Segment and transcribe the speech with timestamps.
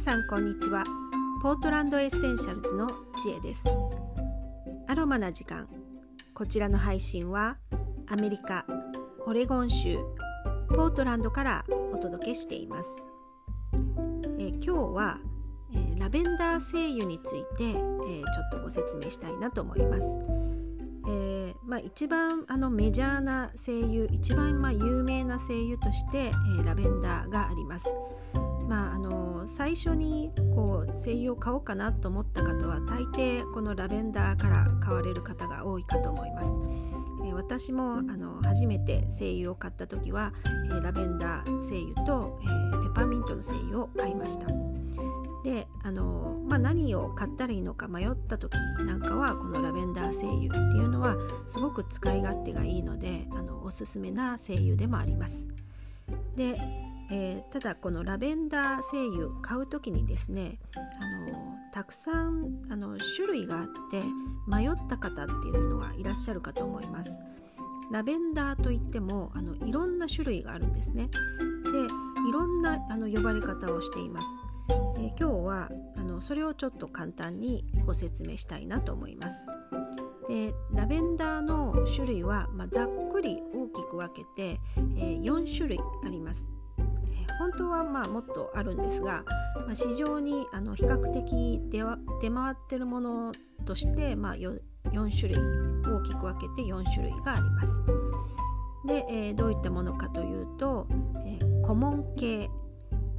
[0.00, 0.82] さんこんにちは。
[1.42, 2.88] ポートランドエッセンシャルズの
[3.22, 3.62] 知恵です。
[4.88, 5.68] アロマな時間。
[6.32, 7.58] こちらの配信は
[8.08, 8.64] アメリカ
[9.26, 9.98] オレゴン州
[10.70, 12.88] ポートランドからお届けしています、
[14.38, 15.18] え今日は、
[15.74, 20.06] えー、ラベンダー精油について、えー、ちょっとご説明したいなと思います。
[21.08, 27.86] えー、まあ、一番あのメジャーな精油一番まあ有名な精油として、えー、ラベンダーがあります。
[28.70, 36.52] まあ、あの最初にこう精油を買おうかなと思った方は大抵このラベンダーから買われる方が多いかと思います。
[37.26, 40.32] え、私もあの初めて精油を買った時は、
[40.66, 44.46] え、ラベンダー精油と、え、ペパーミントの精油を買いました。
[45.42, 48.54] であの、まあ、何を買ったらいいのか迷った時
[48.86, 51.16] なんかはこのラベンダー精油っていうのは
[51.48, 55.48] すごく使い勝手がいいのであのおすすめな精油でもあります。
[56.36, 56.54] で
[57.12, 64.02] えー、ただこのラベンダー精油買う時にですねあのたくさんあの種類があって
[64.46, 67.10] 迷った方っていうのがいらっしゃるかと思います。
[67.90, 71.08] ラベンダーといってもあのいろんな種類があるんですね。
[71.08, 71.80] で
[72.28, 74.26] いろんなあの呼ばれ方をしています。
[74.68, 79.46] えー、今日はあのそれをちょっと簡単にご説明したいなと思います。
[80.28, 84.60] でラベンダーの種類は、まあ、ざっくり大きく分けて、
[84.96, 86.59] えー、4種類あります。
[87.38, 89.24] 本当はまあもっとあるんですが、
[89.66, 91.82] まあ、市場にあの比較的出
[92.20, 93.32] 出回ってるもの
[93.64, 94.60] として、まあ、4,
[94.92, 95.38] 4種類
[95.82, 97.82] 大きく分けて4種類があります。
[98.86, 100.86] で、えー、どういったものかというと、
[101.26, 102.48] えー、コモン系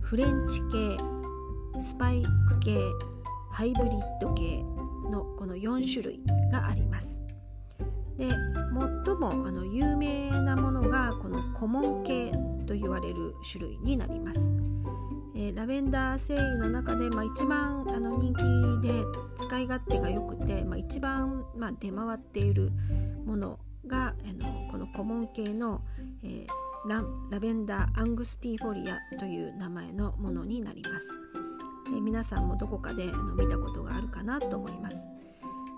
[0.02, 0.98] フレンチ系
[1.82, 2.78] スパイク系
[3.52, 4.64] ハイブリッド系
[5.10, 7.22] のこの4種類があります。
[8.18, 12.32] で最もあの有名なものがこのコモン系
[12.72, 14.40] と言われる種類になります。
[15.36, 18.34] えー、ラベンダー精油の中で、まあ、一番あの人
[18.82, 19.04] 気で
[19.38, 22.72] 使い勝手が良くて、まあ、一番、まあ、出回っている
[23.26, 25.82] ものがあのこのコモン系の、
[26.24, 31.08] えー、ララベンダーアングスティフォリアという名前のものになります。
[31.88, 35.08] えー、皆さんもどこかであの見たことがあるかなと思います。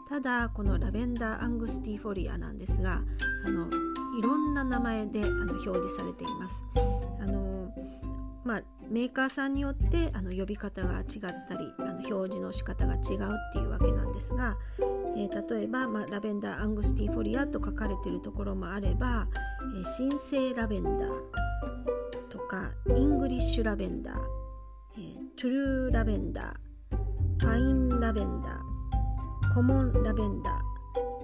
[0.10, 3.02] ただこのラベンダーアングスティフォリアなんですが
[3.46, 3.68] あの
[4.18, 6.64] いろんな名前であの表示されています。
[7.20, 7.54] あの
[8.44, 11.06] まあ、メーカーさんによってあの呼び方が違っ
[11.48, 14.58] たりあの表示の仕方が違うっていうわけなんですが、
[15.16, 19.28] えー、例えば、まあ、ラベンダーアングスティフォリアと書かれているところもあれば、
[19.78, 21.10] えー、真正ラベンダー
[22.30, 24.16] とかイングリッシュラベンダー、
[24.98, 26.98] えー、トゥルーラベンダー
[27.40, 30.63] ファインラベンダーコモンラベンダー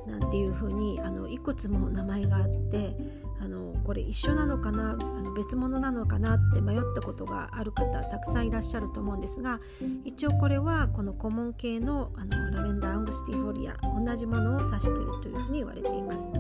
[0.10, 2.96] なんていうふうにあのいくつも名前があって
[3.42, 9.60] あのこれ一緒なのかなあの別物なのかなって迷ったことがある方たくさんいらっしゃると思うんですが
[10.04, 16.32] 一応これはこのコモン系のあのラベンダーアングスティフォリア同じものを指しているというふうに言われています。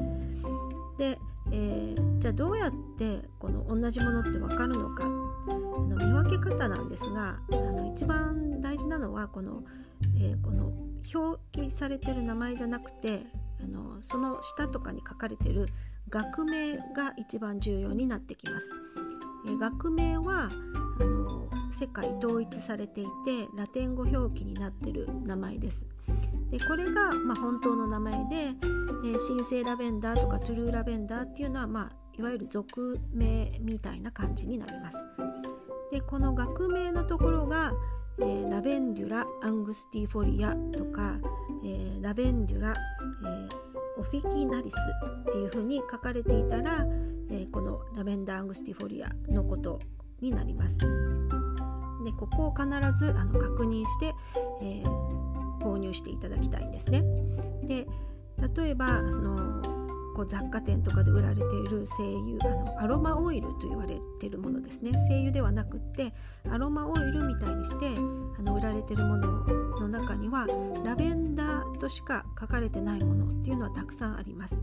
[0.98, 1.18] で、
[1.52, 9.64] えー、じゃあどうやってこの同じものって分かるのかあの見分け方なんですがあの一番大事なのはこの,、
[10.18, 10.74] えー、この
[11.14, 13.24] 表記されてる名前じゃなくて
[13.64, 15.66] あのその下とかに書かれてる
[16.10, 18.72] 学名が一番重要になってきます。
[19.48, 20.50] え学名は
[21.00, 25.86] あの世界統一されていてラテン語表記になってる名前です。
[26.52, 34.98] でこれが、まあ、本当の名前で、えー、神聖ラベンダーとかトゥルーラベンダーっていうのは、まあ、いわゆる俗名みたいな感じになります。
[35.92, 37.74] でこの学名のところが、
[38.20, 41.18] えー、ラベンデュラ・アングスティフォリアとか、
[41.64, 44.76] えー、ラベンデュラ、えー、オフィキナリス
[45.30, 46.86] っていうふうに書かれていたら、
[47.32, 49.80] えこのラベンダー・アングスティフォリアのこと
[50.22, 50.78] になります。
[50.78, 52.66] でここを必
[52.98, 54.14] ずあの確認して、
[54.62, 54.84] え
[55.62, 57.04] 購入していただきたいんですね。
[57.64, 57.88] で
[58.56, 59.62] 例えばあの
[60.16, 66.14] こう雑貨店とかで売られている精油あのアロマオイルと言われているものですね精油ではなくって
[66.50, 67.88] アロマオイルみたいにして
[68.38, 69.28] あの売られているもの
[69.80, 70.48] の中には
[70.84, 71.19] ラベン
[71.80, 74.62] としか書かれてないものっていうのはたくさんあります。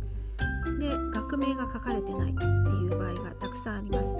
[0.78, 4.14] で学名が書かれてないっていう場合がたくさんあります。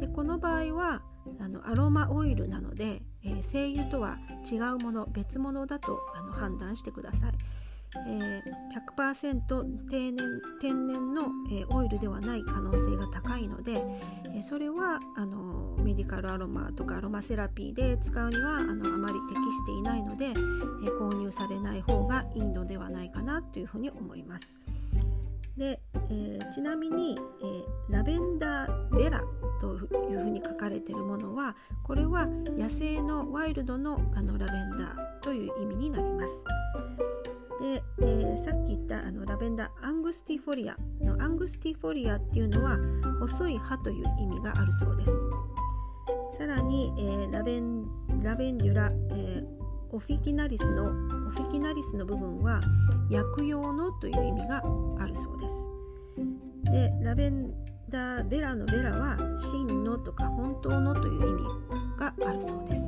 [0.00, 1.02] でこの場合は
[1.40, 4.16] あのアロマオイルなので、えー、精油とは
[4.50, 7.32] 違うもの別物だとあの判断してください。
[8.06, 8.42] えー、
[8.96, 13.82] 100%天然天然の、えー、オイルではない可能性が高いので、
[14.38, 20.30] え、それはあのメディカルアロマとかアロマセラピーで使うにはあのあまり適していないので、え
[20.90, 24.54] 購入されない方がいいのではないかなというふうに思います。
[25.56, 25.80] で、
[26.10, 29.24] えー、ちなみに、えー、ラベンダーベラ
[29.60, 37.07] というふうに書かれているものはこれは野生のワイルドのあのラベンダーという意味になります。
[37.60, 42.78] で、えー、さっき言ったあのラベンダーアングスティフォリアのアングスティフォリアっていうのは
[43.20, 45.12] 細い葉という意味があるそうです。
[46.38, 47.84] さらに、えー、ラベン
[48.22, 49.46] ラベンデュラ、えー、
[49.90, 52.60] オフィキナリスのオフィキナリスの部分は
[53.10, 54.62] 薬用のという意味が
[55.00, 55.54] あるそうです。
[56.70, 57.52] でラベン
[57.88, 59.16] ダーベラのベラは
[59.50, 61.42] 真のとか本当のという意味
[61.98, 62.82] があるそうです。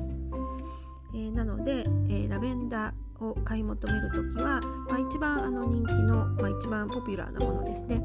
[1.12, 8.00] えー、なので、えー、ラベンダーを買い求める時は、まあ、一番あの人気の、まあ、一番ポピュラーなものですね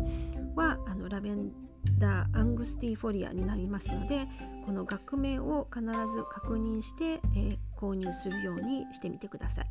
[0.56, 1.52] はあのラベン
[1.98, 4.26] ダーアングスティフォリアになりますので
[4.66, 9.68] この学名を必ず確認して、えー、購入するようにしてみてください。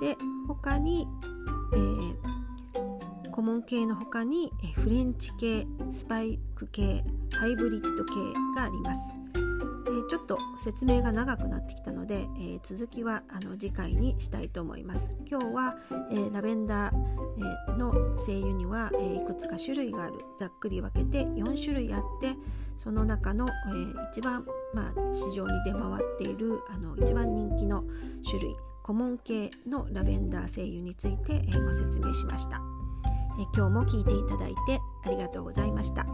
[0.00, 0.16] で
[0.48, 1.06] 他に、
[1.72, 8.14] えー、コモン系の他に、えフレンチ系スパイク系ハイブリッド系
[8.56, 9.23] があります。
[9.94, 15.14] え、ちょっと説明が長くなってきたので、え、続きはあの次回にしたいと思います。
[15.26, 15.76] 今日は、
[16.10, 16.94] え、ラベンダー、
[17.68, 20.14] えー、の精油には、え、いくつか種類がある。
[20.36, 22.36] ざっくり分けて4種類あって
[22.76, 27.84] その中の、えー、一番、まあ、市場に出回っているあの一番人気の
[28.28, 32.60] 種類コモン系のラベンダー精油について、え、ご説明しました、
[33.38, 36.06] え、今日も聞いていただいてありがとうございました。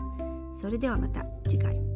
[0.55, 1.90] それではまた次回。